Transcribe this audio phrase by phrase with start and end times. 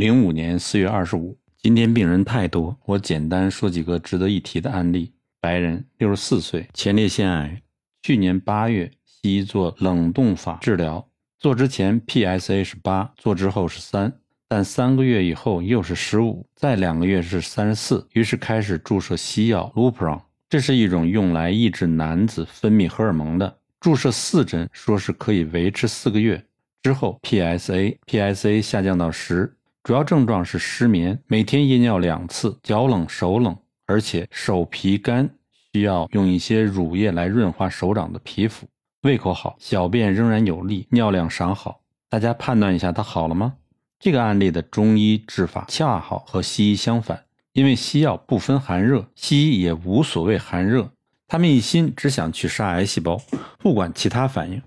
[0.00, 5.12] 零五年四月二十五，今天病人太多，我简单说几个值得一提的案例。
[5.42, 7.60] 白人，六十四岁，前列腺癌，
[8.02, 11.06] 去年八月西医做冷冻法治疗，
[11.38, 14.10] 做之前 PSA 是八，做之后是三，
[14.48, 26.42] 但三个月以后又是十五，再两个月是三十四，于是开始注射西药 Lupron，这是一种用来抑制男子分泌荷尔蒙的，注射四针，说是可以维持四个月，
[26.82, 29.54] 之后 PSA PSA 下降到十。
[29.82, 35.30] 主要症状是失眠，每天夜尿两次，脚冷手冷，而且手皮干，
[35.72, 38.68] 需要用一些乳液来润滑手掌的皮肤。
[39.02, 41.80] 胃口好，小便仍然有力，尿量尚好。
[42.10, 43.54] 大家判断一下，他好了吗？
[43.98, 47.24] 这个案例的中医治法恰好和西医相反，
[47.54, 50.90] 因为西药不分寒热，西医也无所谓寒热，
[51.26, 53.18] 他们一心只想去杀癌细胞，
[53.58, 54.60] 不管其他反应。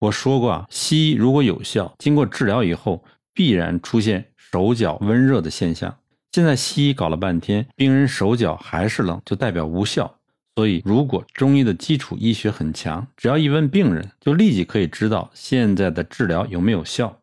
[0.00, 4.26] 我说过啊，西医如果有效，经过治疗以后必然出现。
[4.50, 5.96] 手脚温热的现象，
[6.32, 10.16] 现在西医搞了半天，病人手脚还是冷，就代表无效。
[10.56, 17.16] 所以，如果中医的基础医学很强，只要一问病人，就立即可以知道现在的治疗有没有效。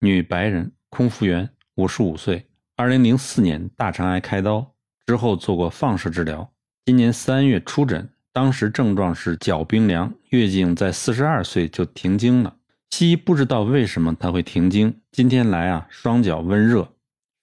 [0.00, 4.74] 女白人，空腹员，五十五岁，二零零四年大肠癌开刀
[5.06, 6.52] 之后做过放射治疗，
[6.84, 12.54] 今年三月出诊，当时症状是脚冰凉，月经在四十二岁就停经了。
[12.90, 14.94] 西医不知道为什么他会停经。
[15.12, 16.88] 今天来啊，双脚温热，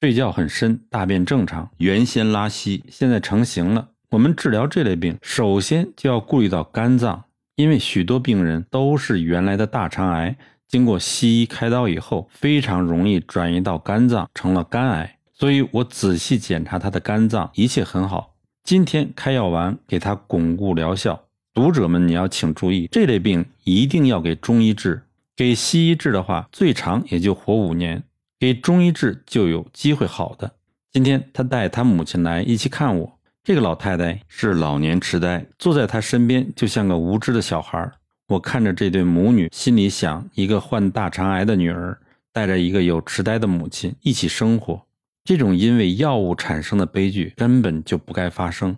[0.01, 3.89] 睡觉很深，大便正常，原先拉稀，现在成型了。
[4.11, 10.35] 我们治疗这类病，首先就要顾虑到肝脏，因为许多病人都是原来的大肠癌，
[10.67, 15.17] 经过西医开刀以后，非常容易转移到肝脏，成了肝癌。
[15.33, 18.35] 所以我仔细检查他的肝脏，一切很好。
[18.63, 21.25] 今天开药丸给他巩固疗效。
[21.53, 25.03] 读者们，你要请注意，这类病一定要给中医治。
[25.35, 28.01] 给西医治的话，最长也就活五年；
[28.39, 30.51] 给中医治就有机会好的。
[30.91, 37.91] 今天他带他母亲来一起看我，这个老太太是老年痴呆，坐在他身边就像个无知的小孩。
[38.27, 41.99] 我看着这对母女，心里想：一个患大肠癌的女儿
[42.31, 44.85] 带着一个有痴呆的母亲一起生活，
[45.23, 48.77] 这种因为药物产生的悲剧根本就不该发生。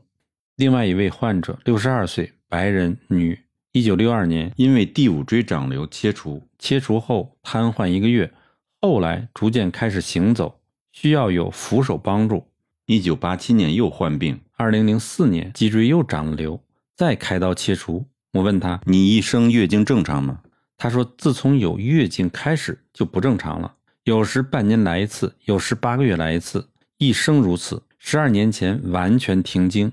[0.55, 3.37] 另外一位患者，六十二岁，白人女。
[3.75, 8.33] 一九六二年，因为第五椎长瘤切除，切除后瘫痪一个月，
[8.79, 10.61] 后来逐渐开始行走，
[10.93, 12.47] 需要有扶手帮助。
[12.85, 16.61] 一九八七年又患病，二零零四年脊椎又长了瘤，
[16.95, 18.05] 再开刀切除。
[18.31, 20.39] 我问他：“你一生月经正常吗？”
[20.79, 23.75] 他说：“自从有月经开始就不正常了，
[24.05, 27.83] 有时半年来一次，有时八个月来一次，一生如此。
[27.99, 29.91] 十二年前完全停经，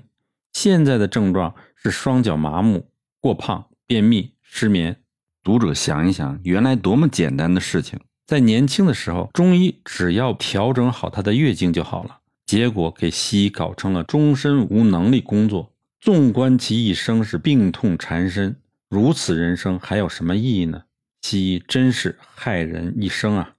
[0.53, 2.87] 现在的症状是双脚麻木、
[3.19, 5.01] 过胖。”便秘、失眠，
[5.43, 12.19] 读者想一想，原来多么简单的事情，在年轻的时候，中医只要调整好她的月经就好了。
[12.45, 15.71] 结果给西医搞成了终身无能力工作。
[15.99, 18.57] 纵观其一生是病痛缠身，
[18.89, 20.83] 如此人生还有什么意义呢？
[21.21, 23.55] 西医真是害人一生啊！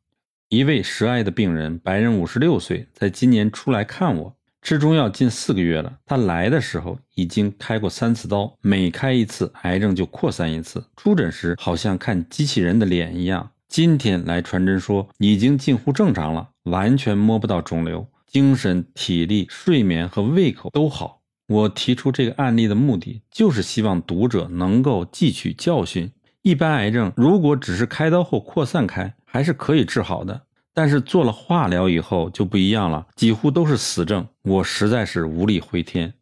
[0.51, 4.37] 一位舌癌的病人，白人，五十六岁，在今年初来看我。
[4.65, 10.83] 吃中药近四个月了，他来的时候已经开过三次刀，每开一次癌症就扩散一次。
[10.97, 13.51] 出诊时好像看机器人的脸一样。
[13.69, 21.21] 今天来传真说已经近乎正常了，完全摸不到肿瘤，精神、体力、睡眠和胃口都好。
[21.49, 26.11] 我提出这个案例的目的，就是希望读者能够汲取教训。
[26.41, 30.41] 一般癌症如果只是开刀后扩散开，还是可以治好的。
[30.75, 36.13] 但是做了化疗以后就不一样了，几乎都是死症，我实在是无力回天。